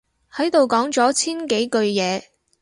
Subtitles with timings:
[0.33, 2.23] 喺度講咗千幾句嘢